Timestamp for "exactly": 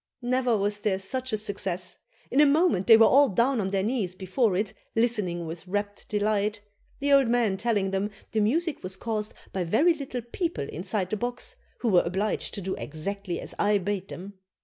12.77-13.39